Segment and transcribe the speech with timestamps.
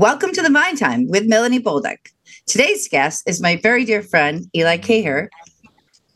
[0.00, 1.98] Welcome to the Vine Time with Melanie Bolduc.
[2.46, 5.28] Today's guest is my very dear friend, Eli Cayer,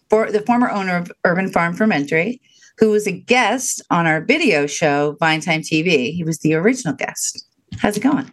[0.08, 2.40] for the former owner of Urban Farm Fermentory,
[2.78, 6.14] who was a guest on our video show, Vine Time TV.
[6.14, 7.46] He was the original guest.
[7.76, 8.32] How's it going?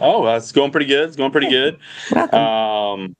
[0.00, 1.06] Oh, uh, it's going pretty good.
[1.06, 1.78] It's going pretty good.
[2.10, 2.40] Welcome.
[2.40, 3.16] Um,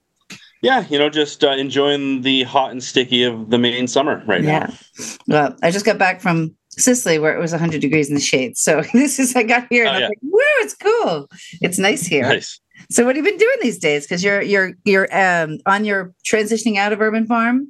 [0.60, 4.42] yeah, you know, just uh, enjoying the hot and sticky of the Maine summer right
[4.42, 4.48] now.
[4.48, 4.66] yeah.
[4.66, 5.06] now.
[5.28, 8.56] Well, I just got back from Sicily where it was 100 degrees in the shade.
[8.56, 10.08] So this is, I got here and Oh, I'm yeah.
[10.08, 11.28] like, woo, it's cool.
[11.60, 12.22] It's nice here.
[12.22, 12.60] Nice.
[12.90, 14.04] So what have you been doing these days?
[14.04, 17.68] Because you're you're you're um on your transitioning out of Urban Farm.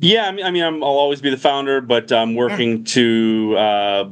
[0.00, 3.54] Yeah, I mean, I mean, I'm, I'll always be the founder, but I'm working to,
[3.56, 4.08] uh,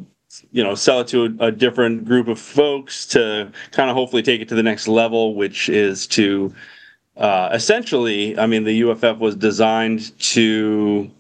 [0.53, 4.23] you know, sell it to a, a different group of folks to kind of hopefully
[4.23, 6.55] take it to the next level, which is to
[7.17, 11.11] uh, essentially, I mean, the UFF was designed to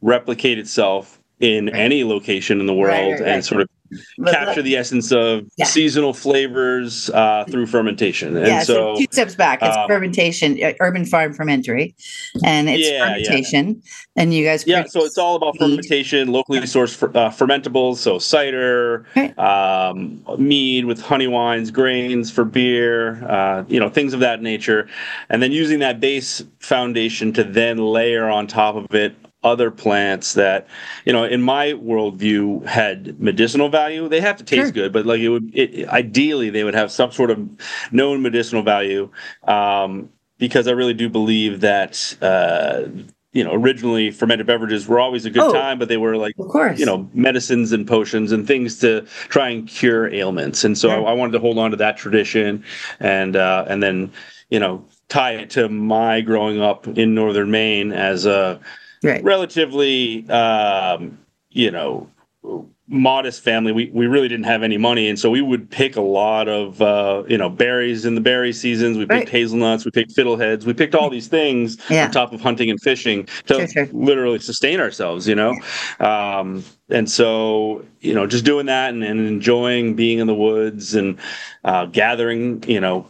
[0.00, 1.74] replicate itself in Right.
[1.74, 3.68] any location in the world Right, right, and sort of
[4.16, 5.66] But- capture the essence of Yeah.
[5.66, 8.34] seasonal flavors uh, through fermentation.
[8.38, 9.58] And yeah, so, so, two steps back.
[9.60, 11.94] It's um, fermentation, uh, Urban Farm Fermentory,
[12.42, 13.04] and it's Yeah, yeah.
[13.08, 13.82] fermentation.
[14.16, 15.60] And you guys, yeah, so it's all about mead.
[15.60, 19.38] fermentation, locally sourced fer- uh, fermentables, so cider, Right.
[19.38, 24.86] um, mead with honey wines, grains for beer, uh, you know, things of that nature,
[25.28, 29.12] and then using that base foundation to then layer on top of it
[29.44, 30.66] other plants that,
[31.04, 34.08] you know, in my worldview had medicinal value.
[34.08, 34.72] They have to taste Sure.
[34.72, 37.38] good, but like it would, it, ideally, they would have some sort of
[37.90, 39.10] known medicinal value.
[39.44, 42.82] Um, because I really do believe that uh,
[43.32, 45.52] you know originally fermented beverages were always a good Oh.
[45.52, 49.02] time, but they were like of course, you know medicines and potions and things to
[49.28, 50.64] try and cure ailments.
[50.64, 50.96] And so Yeah.
[50.96, 52.64] I, I wanted to hold on to that tradition,
[52.98, 54.10] and uh, and then
[54.50, 58.58] you know tie it to my growing up in northern Maine as a
[59.02, 59.22] right.
[59.24, 61.18] relatively um,
[61.50, 62.08] you know
[62.88, 66.00] modest family we, we really didn't have any money and so we would pick a
[66.00, 69.28] lot of uh, you know berries in the berry seasons we picked Right.
[69.28, 72.04] hazelnuts we picked fiddleheads we picked all these things Yeah.
[72.06, 73.88] on top of hunting and fishing to Sure, sure.
[73.92, 75.56] literally sustain ourselves you know
[76.00, 80.94] um, and so you know just doing that and, and enjoying being in the woods
[80.94, 81.18] and
[81.64, 83.06] uh, gathering you know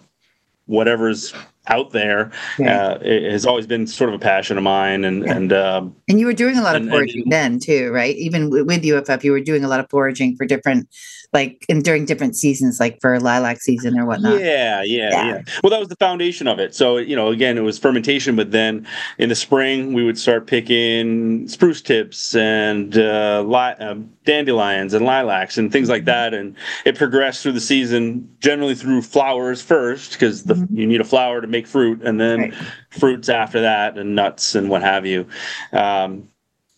[0.66, 1.34] whatever's
[1.68, 2.68] out there Right.
[2.68, 5.36] uh, it has always been sort of a passion of mine and Yeah.
[5.36, 8.16] and um, And you were doing a lot of and- foraging and- then too, right?
[8.16, 10.88] Even with UFF, you were doing a lot of foraging for different,
[11.32, 14.40] like, and during different seasons, like for lilac season or whatnot.
[14.40, 15.26] Yeah, yeah, Yeah.
[15.26, 16.74] yeah, Well, that was the foundation of it.
[16.74, 18.84] So, you know, again, it was fermentation, but then
[19.18, 25.04] in the spring we would start picking spruce tips and uh, li- um, dandelions and
[25.06, 25.92] lilacs and things Mm-hmm.
[25.92, 26.34] like that.
[26.34, 30.66] And it progressed through the season, generally through flowers first, because Mhm.
[30.72, 32.54] you need a flower to make fruit, and then Right.
[32.90, 35.28] fruits after that, and nuts and what have you.
[35.72, 36.28] Um,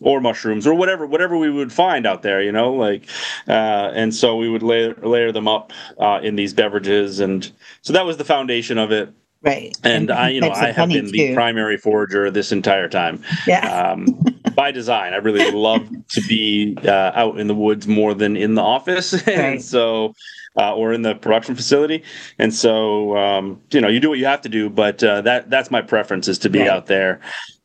[0.00, 3.06] or mushrooms or whatever whatever we would find out there you know like
[3.48, 7.92] uh, and so we would layer layer them up uh, in these beverages and so
[7.92, 9.08] that was the foundation of it
[9.44, 9.76] Right.
[9.84, 13.90] and i you know i have been the primary forager this entire time Yeah.
[13.92, 14.06] um,
[14.54, 18.54] by design i really love to be uh, out in the woods more than in
[18.54, 19.28] the office Right.
[19.28, 20.14] and so
[20.56, 22.02] uh, or in the production facility
[22.38, 25.50] and so um, you know you do what you have to do but uh, that
[25.50, 26.68] that's my preference is to be Right.
[26.68, 27.20] out there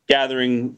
[0.08, 0.76] gathering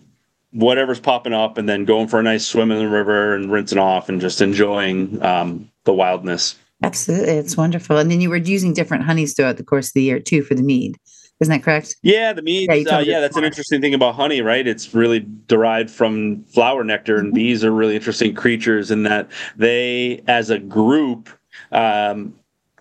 [0.51, 3.77] whatever's popping up and then going for a nice swim in the river and rinsing
[3.79, 7.33] off and just enjoying um, the wildness Absolutely.
[7.33, 7.97] It's wonderful.
[7.97, 10.55] And then you were using different honeys throughout the course of the year too for
[10.55, 10.97] the mead.
[11.39, 11.95] Isn't that correct?
[12.03, 12.69] Yeah, the mead.
[12.69, 14.65] Yeah, you Yeah, told uh, yeah, that's an interesting thing about honey, right?
[14.67, 17.35] It's really derived from flower nectar, and Mhm.
[17.35, 21.29] bees are really interesting creatures in that they, as a group,
[21.71, 22.33] um,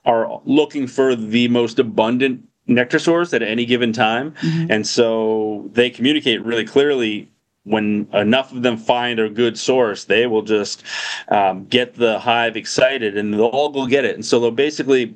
[0.04, 4.34] are looking for the most abundant nectar source at any given time,
[4.68, 7.28] and so they communicate really clearly.
[7.70, 10.82] When enough of them find a good source, they will just
[11.28, 14.14] um, get the hive excited, and they'll all go get it.
[14.16, 15.14] And so they'll basically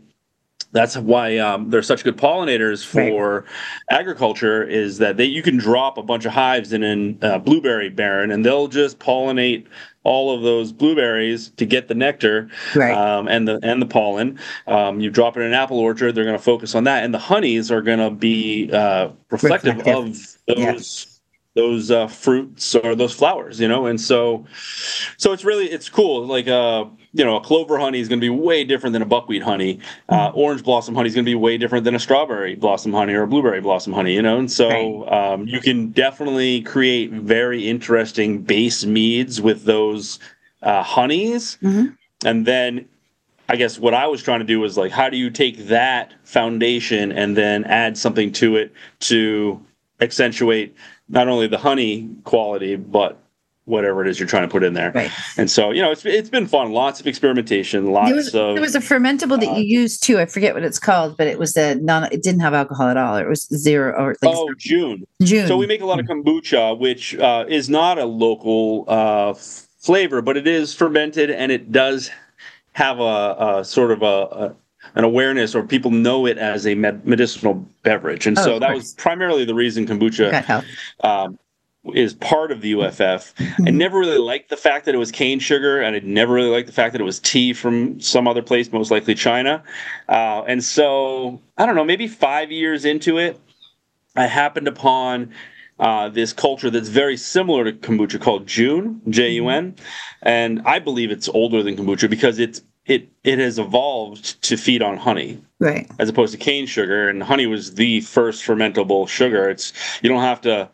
[0.72, 3.08] that's why um, they're such good pollinators Right.
[3.08, 3.44] for
[3.90, 6.82] agriculture is that they you can drop a bunch of hives in
[7.22, 9.66] a uh, blueberry barren and they'll just pollinate
[10.02, 12.92] all of those blueberries to get the nectar Right.
[12.92, 14.38] um, and the and the pollen.
[14.66, 17.14] Um, you drop it in an apple orchard, they're going to focus on that, and
[17.14, 20.38] the honeys are going to be uh, reflective, Reflective.
[20.48, 20.78] of Yeah.
[21.54, 23.86] Those uh, fruits or those flowers, you know.
[23.86, 24.44] And so,
[25.16, 26.26] so it's really it's cool.
[26.26, 29.06] Like uh, you know, a clover honey is going to be way different than a
[29.06, 29.80] buckwheat honey.
[30.08, 30.38] Uh, Mm-hmm.
[30.38, 33.22] orange blossom honey is going to be way different than a strawberry blossom honey or
[33.22, 34.14] a blueberry blossom honey.
[34.14, 40.18] You know, and so um, you can definitely create very interesting base meads with those
[40.62, 41.96] uh, honeys, Mhm.
[42.24, 42.86] and then.
[43.46, 46.14] I guess what I was trying to do was like, how do you take that
[46.24, 49.60] foundation and then add something to it to
[50.00, 50.74] accentuate
[51.08, 53.20] not only the honey quality but
[53.66, 54.92] whatever it is you're trying to put in there.
[54.92, 55.10] Right.
[55.36, 56.72] And so, you know, it's it's been fun.
[56.72, 57.92] Lots of experimentation.
[57.92, 60.18] Lots There was, of there was a fermentable that uh, you used too.
[60.18, 62.04] I forget what it's called, but it was a non.
[62.12, 63.16] It didn't have alcohol at all.
[63.16, 65.04] It was zero or like oh Jun.
[65.22, 65.48] Jun.
[65.48, 70.20] So we make a lot of kombucha, which uh, is not a local uh, flavor,
[70.22, 72.10] but it is fermented and it does
[72.72, 74.56] have a, a sort of a, a
[74.94, 78.68] an awareness, or people know it as a med- medicinal beverage, and Oh, so that
[78.70, 78.78] course.
[78.78, 80.64] was primarily the reason kombucha
[81.02, 81.38] um,
[81.94, 83.34] is part of the UFF.
[83.38, 83.74] I Mhm.
[83.74, 86.66] never really liked the fact that it was cane sugar, and I never really liked
[86.66, 89.62] the fact that it was tea from some other place, most likely China.
[90.08, 93.38] Uh, and so, I don't know, maybe five years into it,
[94.16, 95.30] I happened upon
[95.80, 99.74] uh, this culture that's very similar to kombucha called Jun, J U N,
[100.22, 104.82] and I believe it's older than kombucha because it's it it has evolved to feed
[104.82, 105.90] on honey Right.
[105.98, 109.72] as opposed to cane sugar and honey was the first fermentable sugar it's
[110.02, 110.68] you don't have to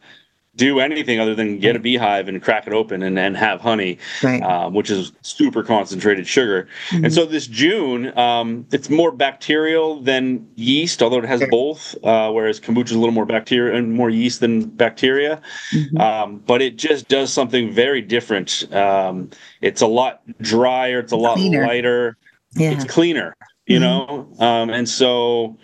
[0.56, 3.98] do anything other than get a beehive and crack it open and, and have honey
[4.22, 4.42] Right.
[4.42, 7.04] um, which is super concentrated sugar Mhm.
[7.04, 12.30] and so this jun um, it's more bacterial than yeast although it has both uh,
[12.32, 15.40] whereas kombucha is a little more bacteria and more yeast than bacteria
[15.72, 16.00] Mhm.
[16.00, 19.30] um, but it just does something very different um,
[19.60, 21.64] it's a lot drier it's a lot Cleaner.
[21.64, 22.16] lighter
[22.56, 22.72] yeah.
[22.72, 23.34] it's cleaner
[23.66, 23.82] you Mhm.
[23.82, 25.56] know um, and so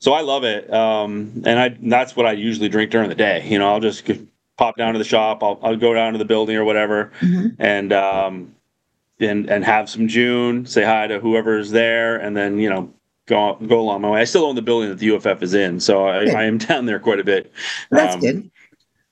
[0.00, 3.46] so i love it um, and i that's what i usually drink during the day
[3.46, 4.08] you know i'll just
[4.58, 7.56] pop down to the shop i'll, I'll go down to the building or whatever Mhm.
[7.58, 8.54] and um,
[9.20, 12.92] and and have some jun say hi to whoever's there and then you know
[13.26, 15.78] go go along my way i still own the building that the uff is in
[15.80, 17.52] so i, I am down there quite a bit
[17.90, 18.50] That's Um, good.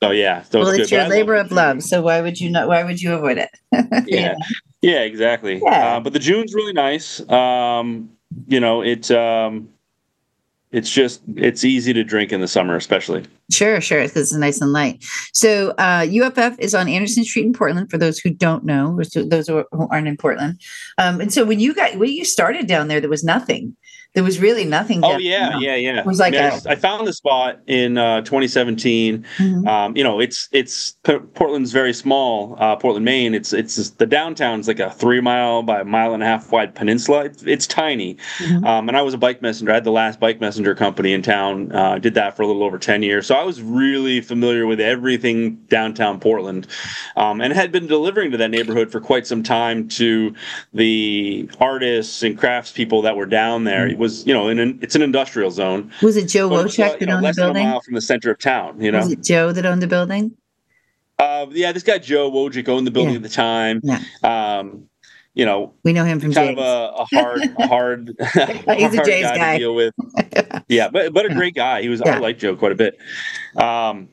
[0.03, 1.83] so yeah so Well, it's, it's your labor love of love.
[1.83, 2.67] So why would you not?
[2.67, 3.49] Why would you avoid it?
[4.07, 4.35] yeah
[4.81, 5.97] yeah exactly Yeah.
[5.97, 8.09] Uh, but the jun's really nice um
[8.47, 9.69] you know it um
[10.71, 14.61] it's just it's easy to drink in the summer especially Sure, sure, because it's nice
[14.61, 15.03] and light.
[15.33, 17.89] So uh, UFF is on Anderson Street in Portland.
[17.89, 20.61] For those who don't know, those who aren't in Portland,
[20.99, 23.75] um, and so when you got when you started down there, there was nothing.
[24.15, 25.01] There was really nothing.
[25.03, 27.97] oh yeah yeah yeah It was like I, mean, a- I, found the spot in
[27.97, 29.67] uh 2017 Mhm.
[29.67, 30.93] um you know it's it's
[31.35, 35.81] portland's very small uh portland maine it's it's the downtown's like a three mile by
[35.81, 38.65] a mile and a half wide peninsula it's, it's tiny Mhm.
[38.65, 39.71] Um, and I was a bike messenger.
[39.71, 41.71] I had the last bike messenger company in town.
[41.71, 43.27] Uh, did that for a little over 10 years.
[43.27, 46.67] So I was really familiar with everything downtown Portland
[47.15, 50.33] um, and had been delivering to that neighborhood for quite some time to
[50.73, 53.87] the artists and craftspeople that were down there.
[53.87, 55.91] It was, you know, in an, it's an industrial zone.
[56.01, 57.69] Was it Joe but it's, uh, Wojcik that know, owned the less than a building?
[57.69, 58.99] mile from the center of town, you know?
[58.99, 60.31] Was it Joe that owned the building?
[61.19, 63.17] Uh, yeah, this guy Joe Wojcik owned the building Yeah.
[63.17, 63.81] at the time.
[63.83, 63.99] Yeah.
[64.23, 64.85] Um,
[65.35, 66.59] you know, We know him from kind James.
[66.59, 69.53] of a, a hard, a hard, He's a hard Jay's guy.
[69.53, 69.93] to deal with.
[70.67, 71.81] Yeah, but but a great guy.
[71.81, 71.99] He was.
[72.05, 72.15] Yeah.
[72.15, 72.99] I like Joe quite a bit.
[73.55, 74.09] Um,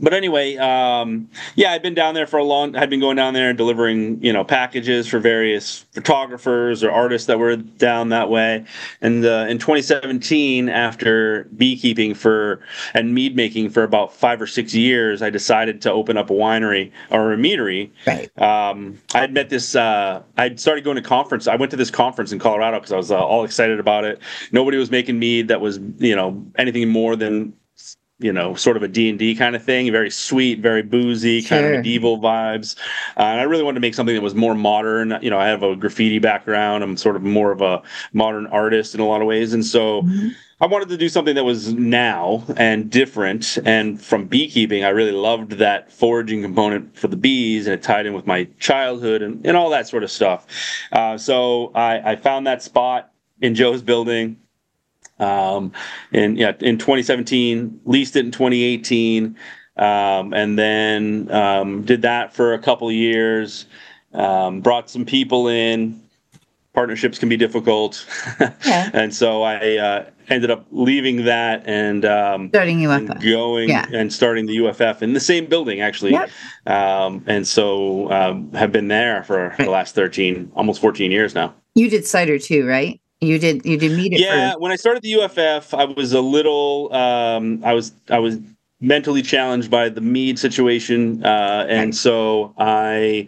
[0.00, 2.76] but anyway, um, yeah, I'd been down there for a long.
[2.76, 7.26] I'd been going down there and delivering, you know, packages for various photographers or artists
[7.26, 8.64] that were down that way.
[9.00, 12.60] And uh, in 2017, after beekeeping for
[12.94, 16.34] and mead making for about five or six years, I decided to open up a
[16.34, 18.30] winery or a meadery right.
[18.40, 19.74] um, I had met this.
[19.74, 21.46] Uh, I'd started going to conference.
[21.46, 24.20] I went to this conference in Colorado because I was uh, all excited about it.
[24.52, 27.54] Nobody was making mead that was, you know, anything more than,
[28.18, 29.90] you know, sort of a D and D kind of thing.
[29.92, 31.70] Very sweet, very boozy, kind Sure.
[31.72, 32.76] of medieval vibes.
[33.16, 35.18] Uh, and I really wanted to make something that was more modern.
[35.20, 36.82] You know, I have a graffiti background.
[36.82, 37.82] I'm sort of more of a
[38.12, 40.02] modern artist in a lot of ways, and so.
[40.02, 40.34] Mhm.
[40.58, 43.58] I wanted to do something that was now and different.
[43.66, 48.06] And from beekeeping, I really loved that foraging component for the bees, and it tied
[48.06, 50.46] in with my childhood and, and all that sort of stuff.
[50.92, 53.10] Uh, so I, I found that spot
[53.42, 54.38] in Joe's building.
[55.18, 55.72] Um,
[56.12, 59.36] in yeah, in 2017, leased it in 2018,
[59.76, 63.66] um, and then um, did that for a couple of years.
[64.12, 66.00] Um, brought some people in.
[66.74, 68.04] Partnerships can be difficult,
[68.66, 68.90] Yeah.
[68.92, 73.22] and so I uh, ended up leaving that and, um, Starting and UFF.
[73.22, 73.86] going Yeah.
[73.94, 76.12] and starting the UFF in the same building actually.
[76.12, 76.28] Yep.
[76.66, 81.54] Um, and so um, have been there for the last 13, almost 14 years now.
[81.74, 83.00] You did cider too, right?
[83.20, 83.64] You did.
[83.64, 84.20] You did meet it.
[84.20, 88.18] Yeah, For, when I started the UFF, I was a little, um, I was, I
[88.18, 88.38] was
[88.80, 93.26] mentally challenged by the mead situation, uh, and so I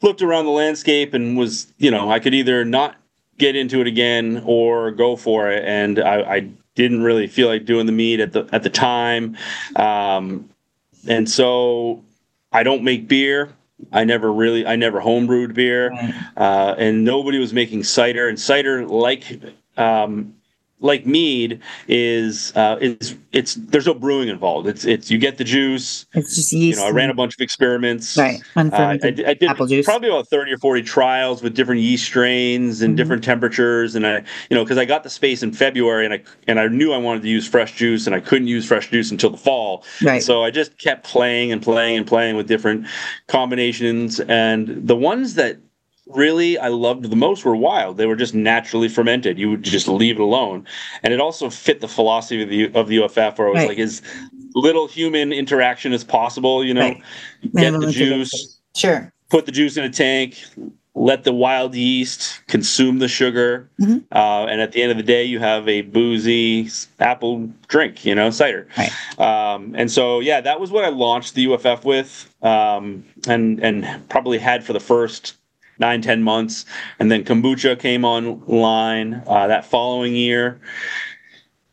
[0.00, 2.96] looked around the landscape and was, you know, I could either not
[3.36, 7.66] get into it again or go for it, and I, I didn't really feel like
[7.66, 9.36] doing the mead at the at the time,
[9.76, 10.48] um,
[11.06, 12.02] and so
[12.52, 13.50] I don't make beer.
[13.92, 15.92] I never really, I never homebrewed beer
[16.36, 18.28] uh, and nobody was making cider.
[18.28, 19.40] And cider, like
[19.76, 20.34] um,
[20.84, 24.68] like mead is uh, is it's there's no brewing involved.
[24.68, 26.04] It's it's you get the juice.
[26.12, 26.78] It's just yeast.
[26.78, 28.16] You know, I ran a bunch of experiments.
[28.18, 28.40] Right.
[28.54, 29.86] Uh, I, I did apple juice.
[29.86, 32.96] probably about thirty or forty trials with different yeast strains and Mhm.
[32.98, 34.18] different temperatures, and I
[34.50, 36.98] you know because I got the space in February and I and I knew I
[36.98, 39.84] wanted to use fresh juice and I couldn't use fresh juice until the fall.
[40.02, 40.22] Right.
[40.22, 42.86] So I just kept playing and playing and playing with different
[43.28, 44.20] combinations.
[44.20, 45.56] And the ones that
[46.06, 47.96] really I loved the most were wild.
[47.96, 49.38] They were just naturally fermented.
[49.38, 50.66] You would just leave it alone.
[51.02, 53.68] And it also fit the philosophy of the of the UFF where it was Right.
[53.70, 54.02] like as
[54.54, 56.80] little human interaction as possible, you know.
[56.80, 57.02] Right.
[57.56, 59.12] Get the juice, Sure.
[59.30, 60.36] put the juice in a tank,
[60.94, 64.04] let the wild yeast consume the sugar, Mhm.
[64.12, 66.68] uh, and at the end of the day, you have a boozy
[67.00, 68.68] apple drink, you know, cider.
[68.78, 68.92] Right.
[69.18, 74.08] Um, and so, yeah, that was what I launched the UFF with, um, and and
[74.08, 75.34] probably had for the first
[75.78, 76.64] nine ten months,
[76.98, 80.60] and then kombucha came online uh, that following year.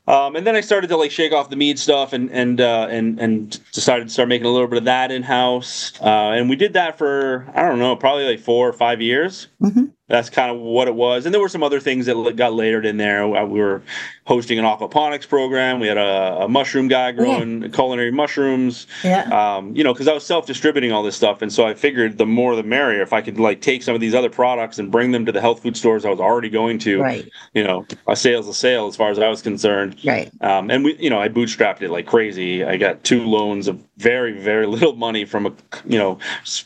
[0.08, 2.88] Um, and then I started to like shake off the mead stuff and and uh,
[2.90, 5.94] and and decided to start making a little bit of that in house.
[6.02, 9.48] Uh, and we did that for I don't know, probably like four or five years.
[9.60, 11.26] hmm That's kind of what it was.
[11.26, 13.24] And there were some other things that got layered in there.
[13.24, 13.82] Uh, We were
[14.26, 15.80] hosting an aquaponics program.
[15.80, 18.88] We had a, a mushroom guy growing culinary mushrooms.
[19.06, 19.24] Yeah.
[19.30, 22.26] Um, you know, because I was self-distributing all this stuff, and so I figured the
[22.26, 23.02] more the merrier.
[23.02, 25.40] If I could like take some of these other products and bring them to the
[25.40, 27.30] health food stores I was already going to, Right.
[27.54, 29.96] you know, a sale's a sale as far as I was concerned.
[30.04, 30.30] Right.
[30.42, 32.66] Um, and we, you know, I bootstrapped it like crazy.
[32.66, 35.54] I got two loans of very, very little money from a,
[35.86, 36.18] you know,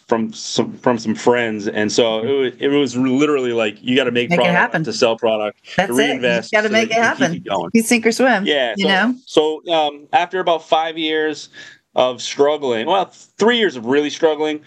[0.07, 4.05] from some from some friends, and so it was, it was literally like you got
[4.05, 4.83] to make, Make it product happen.
[4.85, 6.03] to sell product That's to it.
[6.03, 6.51] You reinvest.
[6.51, 7.69] got to so make it you can keep happen.
[7.73, 8.45] You sink or swim.
[8.45, 9.15] Yeah, You so, know.
[9.25, 11.49] So um, after about five years
[11.95, 14.61] of struggling, well, three years of really struggling,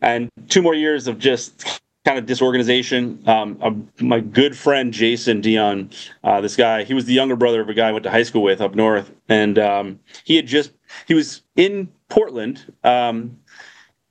[0.00, 3.22] and two more years of just kind of disorganization.
[3.28, 3.70] Um, uh,
[4.04, 5.88] my good friend Jason Dion,
[6.24, 8.24] uh, this guy, he was the younger brother of a guy I went to high
[8.24, 10.72] school with up north, and um, he had just
[11.06, 12.70] he was in Portland.
[12.84, 13.38] Um,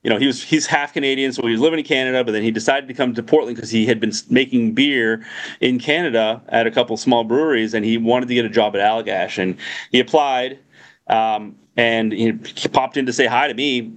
[0.01, 2.41] you know, he was he's half Canadian, so he was living in Canada, but then
[2.41, 5.24] he decided to come to Portland because he had been making beer
[5.60, 8.81] in Canada at a couple small breweries, and he wanted to get a job at
[8.81, 9.55] Allagash, and
[9.91, 10.58] he applied,
[11.05, 12.34] um, and he
[12.74, 13.93] popped in to say hi to me.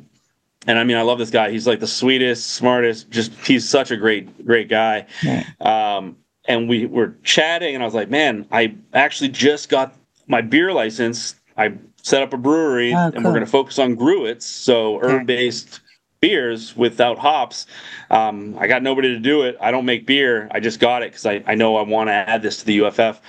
[0.66, 1.50] And I mean, I love this guy.
[1.50, 3.11] He's like the sweetest, smartest.
[3.11, 5.06] Just he's such a great, great guy.
[5.25, 5.46] Right.
[5.62, 9.96] Um, and we were chatting, and I was like, "Man, I actually just got
[10.26, 11.37] my beer license.
[11.56, 11.73] I
[12.04, 15.80] set up a brewery, Oh, and we're going to focus on Gruits, so herb-based
[16.20, 17.66] beers without hops.
[18.11, 19.56] Um, I got nobody to do it.
[19.61, 20.49] I don't make beer.
[20.52, 22.82] I just got it because I, I know I want to add this to the
[22.82, 23.20] UFF.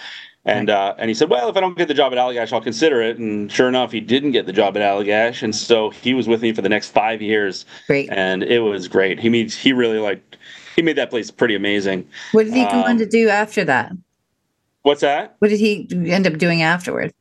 [0.47, 2.61] And uh, and he said, well, if I don't get the job at Allagash, I'll
[2.61, 3.17] consider it.
[3.17, 6.43] And sure enough, he didn't get the job at Allagash, and so he was with
[6.43, 8.11] me for the next five years, Great.
[8.11, 9.19] and it was great.
[9.19, 10.21] He means he really like
[10.75, 12.07] he made that place pretty amazing.
[12.33, 13.93] What did he go on um, to do after that?
[14.83, 15.35] What's that?
[15.39, 17.11] What did he end up doing afterward?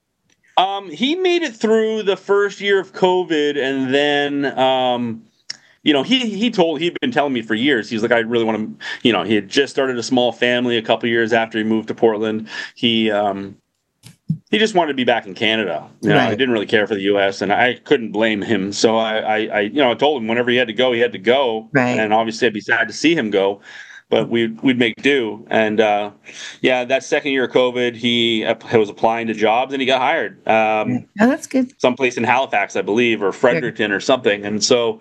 [0.56, 5.24] Um, he made it through the first year of COVID, and then, um,
[5.82, 7.90] you know, he he told he'd been telling me for years.
[7.90, 10.76] He's like, I really want to, you know, he had just started a small family
[10.76, 12.48] a couple years after he moved to Portland.
[12.74, 13.56] He um,
[14.50, 15.88] he just wanted to be back in Canada.
[16.00, 16.30] You know, Right.
[16.30, 18.72] he didn't really care for the U.S., and I couldn't blame him.
[18.72, 21.00] So I, I, I, you know, I told him whenever he had to go, he
[21.00, 21.68] had to go.
[21.72, 21.98] Right.
[21.98, 23.60] And obviously, I'd be sad to see him go.
[24.10, 26.10] But we'd we'd make do, and uh,
[26.60, 30.46] yeah, that second year of COVID, he was applying to jobs, and he got hired.
[30.46, 31.72] Um, Oh, that's good.
[31.80, 34.44] someplace in Halifax, I believe, or Fredericton or something.
[34.44, 35.00] And so,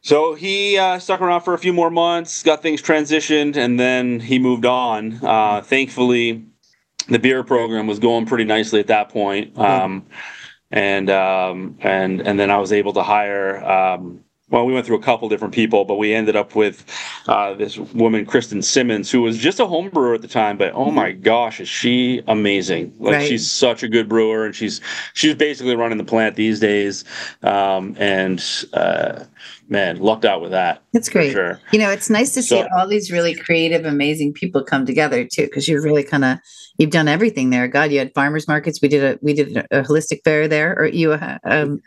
[0.00, 4.20] so he uh, stuck around for a few more months, got things transitioned, and then
[4.20, 5.18] he moved on.
[5.22, 6.44] Uh, thankfully,
[7.08, 9.58] the beer program was going pretty nicely at that point.
[9.58, 10.06] Um,
[10.70, 13.62] and um, and and then I was able to hire.
[14.52, 16.84] Well, we went through a couple different people, but we ended up with
[17.26, 20.58] uh, this woman, Kristen Simmons, who was just a home brewer at the time.
[20.58, 22.94] But oh my gosh, is she amazing!
[22.98, 23.28] Like Right.
[23.28, 24.82] she's such a good brewer, and she's
[25.14, 27.04] she's basically running the plant these days.
[27.42, 28.44] Um, and
[28.74, 29.24] uh,
[29.72, 30.82] man, lucked out with that.
[30.92, 31.32] That's great.
[31.32, 31.58] Sure.
[31.72, 35.44] You know, it's nice to see all these really creative, amazing people come together too,
[35.46, 36.38] because you've really kind of
[36.78, 37.66] you've done everything there.
[37.66, 38.80] God, you had farmers markets.
[38.80, 41.80] We did a we did a, holistic fair there, or you uh, um,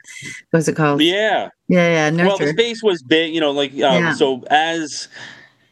[0.49, 1.01] what was it called?
[1.01, 1.49] Yeah.
[1.67, 4.13] yeah, yeah, Well, the space was big, you know, like um, Yeah.
[4.13, 5.07] so as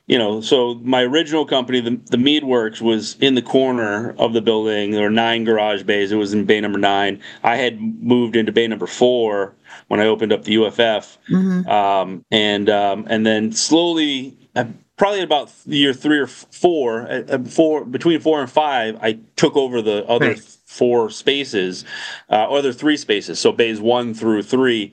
[0.07, 4.33] you know, so my original company, the, the Mead Works, was in the corner of
[4.33, 4.91] the building.
[4.91, 6.11] There were nine garage bays.
[6.11, 7.21] It was in bay number nine.
[7.43, 9.53] I had moved into bay number four
[9.87, 11.67] when I opened up the UFF, Mhm.
[11.67, 14.65] um, and um, and then slowly, uh,
[14.97, 19.55] probably about year three or four, uh, uh, four between four and five, I took
[19.55, 20.39] over the other Right.
[20.65, 21.85] four spaces,
[22.29, 23.39] uh, other three spaces.
[23.39, 24.91] So bays one through three.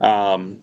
[0.00, 0.62] Um,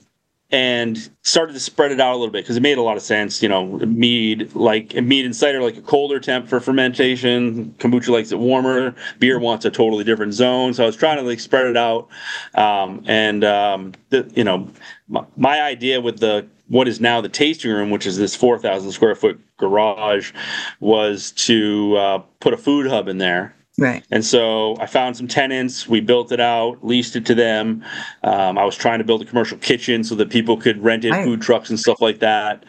[0.50, 3.04] and started to spread it out a little bit because it made a lot of
[3.04, 3.44] sense.
[3.44, 7.76] You know, mead like mead and cider like a colder temp for fermentation.
[7.80, 8.96] Kombucha likes it warmer.
[9.20, 10.74] Beer wants a totally different zone.
[10.74, 12.08] So I was trying to like spread it out,
[12.56, 14.70] um, and um, the, you know,
[15.10, 18.92] my, my idea with the what is now the tasting room, which is this 4,000
[18.92, 20.34] square foot garage,
[20.80, 23.56] was to uh, put a food hub in there.
[23.78, 24.04] Right.
[24.10, 25.88] And so I found some tenants.
[25.88, 27.84] We built it out, leased it to them.
[28.24, 31.12] Um, I was trying to build a commercial kitchen so that people could rent in
[31.12, 31.24] Right.
[31.24, 32.64] food trucks and stuff like that.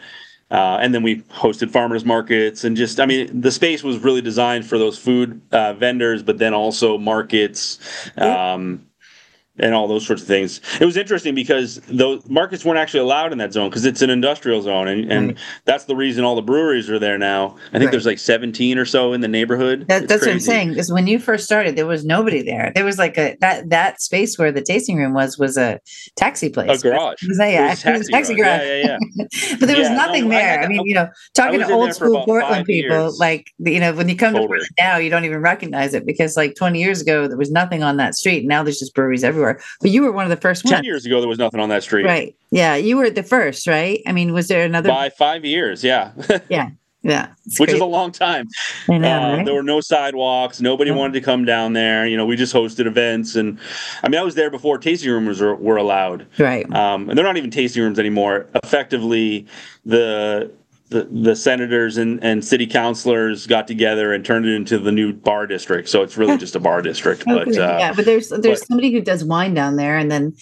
[0.51, 4.21] Uh, and then we hosted farmers markets and just, I mean, the space was really
[4.21, 7.79] designed for those food uh, vendors, but then also markets.
[8.17, 8.85] Um,
[9.59, 10.61] and all those sorts of things.
[10.79, 14.09] It was interesting because those markets weren't actually allowed in that zone because it's an
[14.09, 15.37] industrial zone, and, and Right.
[15.65, 17.55] that's the reason all the breweries are there now.
[17.69, 17.91] I think Right.
[17.91, 19.85] there's like 17 or so in the neighborhood.
[19.87, 20.69] That, that's what I'm saying.
[20.69, 22.71] Because when you first started, there was nobody there.
[22.75, 25.79] There was like a that that space where the tasting room was was a
[26.15, 26.79] taxi place.
[26.79, 27.21] A garage.
[27.23, 28.59] It was, a- yeah, It was it was a taxi garage.
[28.59, 28.67] garage.
[28.67, 29.55] Yeah, yeah, yeah.
[29.59, 30.59] but there was Yeah, no, nothing I there.
[30.59, 34.09] I to- mean, you know, talking to old school Portland people, like you know, when
[34.09, 37.27] you come to Portland now, you don't even recognize it because like 20 years ago
[37.27, 38.45] there was nothing on that street.
[38.45, 39.48] Now there's just breweries everywhere.
[39.81, 41.83] But you were one of the first 10 years ago, there was nothing on that
[41.83, 42.05] street.
[42.05, 42.35] right?
[42.51, 44.01] Yeah, you were the first, right?
[44.07, 44.89] I mean, was there another?
[44.89, 46.11] By five years, yeah,
[46.49, 48.47] yeah, it's which is a long time.
[48.89, 49.45] I know, Uh, right?
[49.45, 50.59] There were no sidewalks.
[50.59, 50.97] Nobody Yeah.
[50.97, 52.05] wanted to come down there.
[52.05, 53.57] You know, we just hosted events, and
[54.03, 56.25] I mean, I was there before tasting rooms were, were allowed.
[56.39, 56.69] right.
[56.73, 58.47] um, and they're not even tasting rooms anymore.
[58.63, 59.45] Effectively,
[59.85, 60.51] the
[60.89, 65.13] the, the senators and, and city councilors got together and turned it into the new
[65.13, 65.87] bar district.
[65.89, 67.23] So it's really just a bar district.
[67.27, 70.11] Oh, But uh, yeah, but there's there's but- somebody who does wine down there, and
[70.11, 70.35] then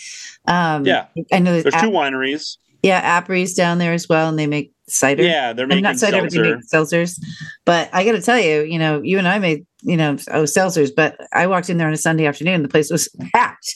[0.46, 1.08] um, Yeah.
[1.34, 2.58] I know there's, there's Ap- two wineries.
[2.82, 5.22] yeah, Apries down there as well, and they make cider.
[5.24, 6.56] Yeah, they're I'm making not cider, but they seltzer.
[6.56, 7.22] make seltzers.
[7.66, 10.44] But I got to tell you, you know, you and I made you know oh
[10.44, 13.76] seltzers, but I walked in there on a Sunday afternoon, the place was packed.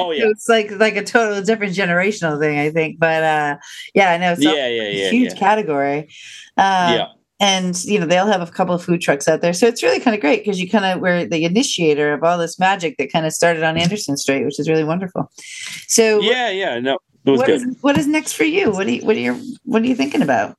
[0.00, 2.98] Oh yeah, it's like like a total different generational thing, I think.
[2.98, 3.56] But uh,
[3.94, 4.34] yeah, I know.
[4.34, 5.38] So yeah, yeah, yeah, huge yeah.
[5.38, 6.08] category.
[6.56, 7.06] Uh, yeah.
[7.40, 9.98] and you know they'll have a couple of food trucks out there so it's really
[10.00, 13.10] kind of great because you kind of were the initiator of all this magic that
[13.10, 15.30] kind of started on anderson street which is really wonderful
[15.86, 19.06] so Yeah, yeah, no, it what is what is next for you what do you
[19.06, 20.54] what are you what are you thinking about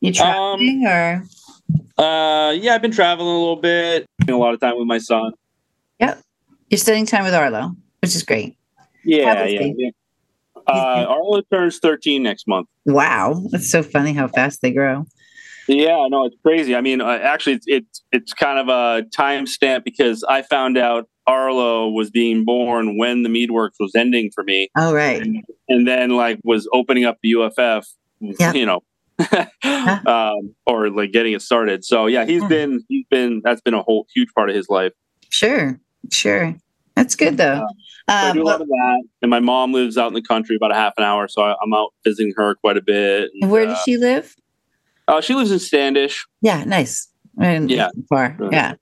[0.00, 1.24] you Um, traveling or
[1.96, 4.98] Uh, yeah, I've been traveling a little bit, spending a lot of time with my
[4.98, 5.32] son.
[6.00, 6.20] Yep.
[6.70, 8.56] You're spending time with arlo which is great
[9.04, 9.62] Yeah, yeah.
[9.62, 9.92] he?
[10.66, 12.68] Uh, Arlo turns 13 next month.
[12.86, 15.04] wow that's so funny how fast they grow
[15.66, 16.76] Yeah, no, it's crazy.
[16.76, 21.08] I mean, uh, actually, it's, it's it's kind of a timestamp because I found out
[21.26, 25.22] Arlo was being born when the Meadworks was ending for me, oh right
[25.68, 27.86] and then like was opening up the UFF.
[28.20, 28.52] Yeah.
[28.52, 28.80] You know.
[30.06, 31.82] um, or like getting it started.
[31.84, 32.48] So yeah, he's Yeah.
[32.48, 34.92] been he's been that's been a whole huge part of his life.
[35.30, 35.80] sure
[36.12, 36.54] sure
[36.96, 37.66] that's good though
[38.08, 40.22] So I um, do a lot of that, and my mom lives out in the
[40.22, 43.30] country about a half an hour, so I, I'm out visiting her quite a bit.
[43.40, 44.34] and where uh, does she live
[45.08, 46.26] uh, she lives in Standish.
[46.42, 47.08] yeah nice
[47.40, 47.88] in- Yeah.
[48.08, 48.74] far Uh, yeah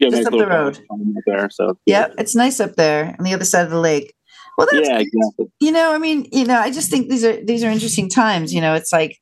[0.00, 0.80] Just up the road.
[1.26, 1.48] there.
[1.50, 4.14] So Yep, it's nice up there on the other side of the lake.
[4.58, 5.46] Well, that's yeah, exactly.
[5.60, 8.52] you know, I mean, you know, I just think these are these are interesting times.
[8.54, 9.18] You know, it's like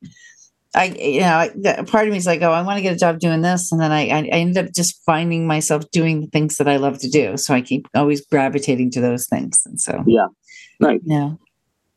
[0.74, 3.18] I, you know, part of me is like, oh, I want to get a job
[3.18, 6.56] doing this, and then I, I, I ended up just finding myself doing the things
[6.56, 7.36] that I love to do.
[7.36, 10.02] So I keep always gravitating to those things, and so
[10.80, 11.00] Nice.
[11.04, 11.30] yeah,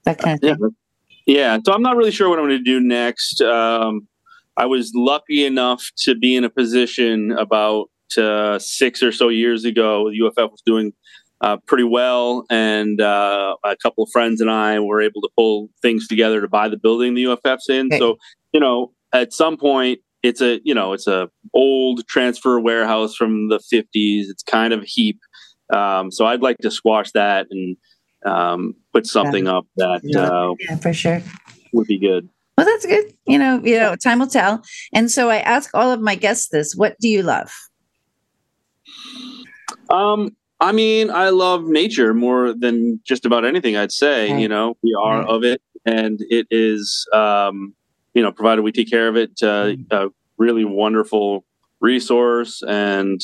[0.03, 0.75] that kind of Yeah, thing.
[1.25, 1.57] yeah.
[1.65, 3.41] So I'm not really sure what I'm going to do next.
[3.41, 4.07] Um,
[4.57, 9.65] I was lucky enough to be in a position about uh, six or so years
[9.65, 10.09] ago.
[10.09, 10.93] UFF was doing
[11.41, 15.69] uh, pretty well, and uh, a couple of friends and I were able to pull
[15.82, 17.91] things together to buy the building the UFF's in.
[17.98, 18.17] So
[18.54, 20.00] you know, at some point.
[20.24, 24.24] It's a you know it's a old transfer warehouse from the 50s.
[24.28, 25.19] It's kind of a heap,
[25.71, 27.78] um, so I'd like to squash that and
[28.26, 30.21] um, put something up that Yeah.
[30.28, 31.21] uh, Yeah, for sure.
[31.74, 32.28] would be good.
[32.58, 33.13] Well, that's good.
[33.28, 34.63] You know, you know, time will tell.
[34.95, 37.52] And so I ask all of my guests this: What do you love?
[39.91, 43.76] Um, I mean, I love nature more than just about anything.
[43.76, 47.74] I'd say, you know, we are of it, and it is, um,
[48.13, 49.86] you know, provided we take care of it, uh, Mm.
[49.91, 51.44] a really wonderful
[51.82, 53.20] resource and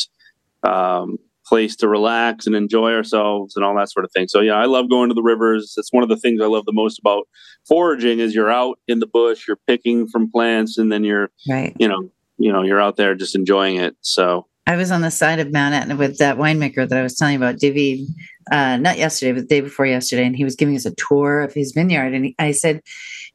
[0.63, 1.17] um,
[1.47, 4.27] place to relax and enjoy ourselves and all that sort of thing.
[4.27, 5.73] So yeah, I love going to the rivers.
[5.77, 7.27] It's one of the things I love the most about
[7.67, 11.75] foraging is you're out in the bush, you're picking from plants, and then you're, Right.
[11.79, 13.95] you know, you know, you're out there just enjoying it.
[14.01, 17.15] So I was on the side of Mount Etna with that winemaker that I was
[17.15, 18.07] telling you about, David,
[18.51, 20.25] uh, not yesterday, but the day before yesterday.
[20.25, 22.13] And he was giving us a tour of his vineyard.
[22.13, 22.81] And he, I said,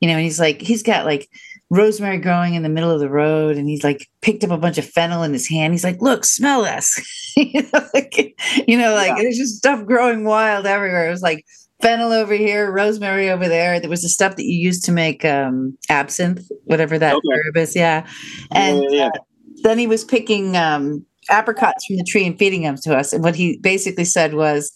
[0.01, 1.29] you know, and he's like, he's got like
[1.69, 3.57] rosemary growing in the middle of the road.
[3.57, 5.75] And he's like picked up a bunch of fennel in his hand.
[5.75, 7.33] He's like, look, smell this.
[7.37, 8.35] you know, like,
[8.67, 9.23] you know, like Yeah.
[9.23, 11.07] there's just stuff growing wild everywhere.
[11.07, 11.45] It was like
[11.83, 13.79] fennel over here, rosemary over there.
[13.79, 17.29] There was the stuff that you used to make um, absinthe, whatever that Okay.
[17.47, 17.77] herb is.
[17.77, 18.07] Yeah.
[18.53, 19.07] And Yeah, yeah.
[19.09, 19.21] uh,
[19.63, 23.13] then he was picking um, apricots from the tree and feeding them to us.
[23.13, 24.73] And what he basically said was,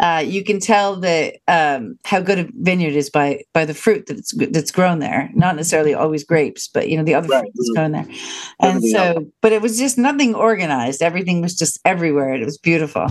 [0.00, 4.04] uh, you can tell that um, how good a vineyard is by by the fruit
[4.06, 5.30] that's that's grown there.
[5.34, 7.42] Not necessarily always grapes, but you know the other Right.
[7.42, 8.06] fruit that's grown there.
[8.60, 11.00] And Everything so, but it was just nothing organized.
[11.00, 12.34] Everything was just everywhere.
[12.34, 13.06] It was beautiful.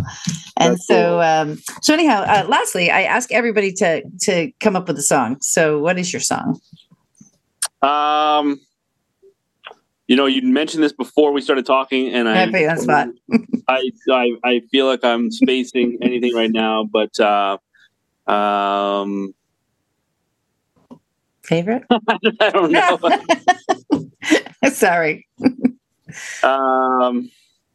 [0.57, 1.19] And That's so, cool.
[1.21, 5.37] um, so anyhow, uh, lastly, I ask everybody to to come up with a song.
[5.41, 6.59] So, what is your song?
[7.81, 8.59] Um,
[10.07, 12.77] you know, you mentioned this before we started talking, and I I put you on
[12.79, 13.07] spot.
[13.67, 17.57] I, I I feel like I'm spacing anything right now, but uh,
[18.27, 19.33] um,
[21.43, 21.83] Favorite?
[21.91, 22.99] I don't know.
[24.71, 25.27] Sorry.
[26.41, 27.29] um,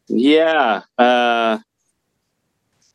[0.09, 1.59] yeah, uh,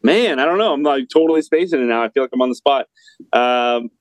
[0.02, 0.74] man, I don't know.
[0.74, 2.04] I'm like totally spacing it now.
[2.04, 2.88] I feel like I'm on the spot.
[3.32, 3.92] Um,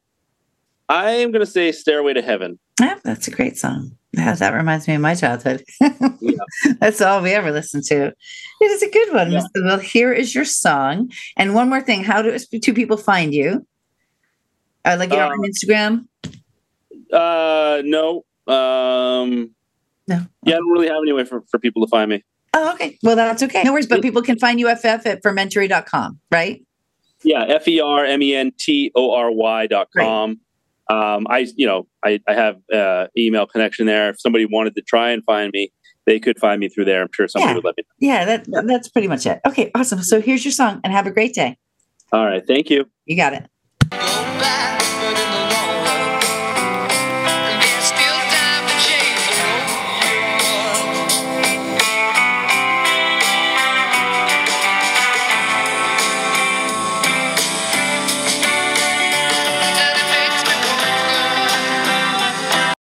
[0.89, 3.97] I am gonna say "Stairway to Heaven." Yeah, that's a great song.
[4.15, 5.65] Yeah, that reminds me of my childhood.
[6.81, 8.13] That's all we ever listened to.
[8.61, 9.33] It is a good one.
[9.33, 9.41] Yeah.
[9.41, 9.65] Mr.
[9.65, 11.11] Well, here is your song.
[11.37, 13.67] And one more thing: How do two people find you?
[14.85, 16.07] Uh, like you're on Uh, Instagram.
[17.13, 18.25] Uh, no.
[18.47, 19.51] Um,
[20.09, 20.27] No.
[20.45, 22.25] Yeah, I don't really have any way for, for people to find me.
[22.55, 22.99] Oh, okay.
[23.03, 23.63] Well, that's okay.
[23.63, 23.87] No worries.
[23.87, 26.63] But people can find UFF at fermentory.com, right?
[27.23, 30.41] Yeah, F E R M E N T O R Y dot com.
[30.93, 34.11] Um, I, you know, I, I have uh, email connection there.
[34.11, 35.73] If somebody wanted to try and find me,
[36.05, 37.03] they could find me through there.
[37.03, 37.55] I'm sure somebody Yeah.
[37.55, 39.41] would let me Yeah, that, that's pretty much it.
[39.47, 40.03] Okay, awesome.
[40.03, 41.57] So here's your song and have a great day.
[42.13, 42.43] All right.
[42.47, 42.85] Thank you.
[43.07, 43.47] You got it.